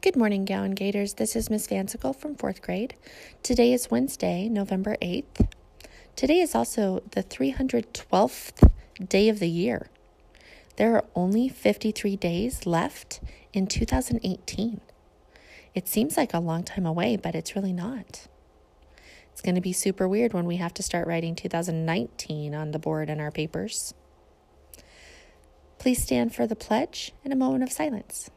[0.00, 1.14] Good morning, Gowan Gators.
[1.14, 2.94] This is Miss Vansicle from fourth grade.
[3.42, 5.48] Today is Wednesday, November 8th.
[6.14, 8.70] Today is also the 312th
[9.08, 9.88] day of the year.
[10.76, 13.18] There are only 53 days left
[13.52, 14.80] in 2018.
[15.74, 18.28] It seems like a long time away, but it's really not.
[19.32, 22.78] It's going to be super weird when we have to start writing 2019 on the
[22.78, 23.94] board in our papers.
[25.80, 28.30] Please stand for the pledge and a moment of silence.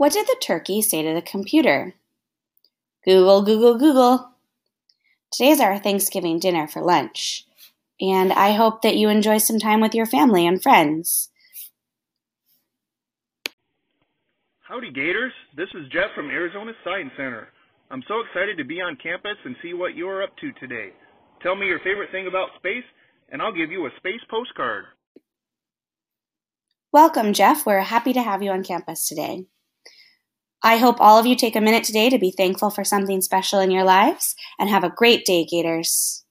[0.00, 1.92] What did the turkey say to the computer?
[3.04, 4.30] Google, Google, Google.
[5.30, 7.46] Today's our Thanksgiving dinner for lunch,
[8.00, 11.28] and I hope that you enjoy some time with your family and friends.
[14.60, 15.34] Howdy, Gators.
[15.54, 17.48] This is Jeff from Arizona Science Center.
[17.90, 20.94] I'm so excited to be on campus and see what you're up to today.
[21.42, 22.84] Tell me your favorite thing about space,
[23.28, 24.86] and I'll give you a space postcard.
[26.90, 27.66] Welcome, Jeff.
[27.66, 29.44] We're happy to have you on campus today.
[30.62, 33.60] I hope all of you take a minute today to be thankful for something special
[33.60, 36.24] in your lives and have a great day, Gators.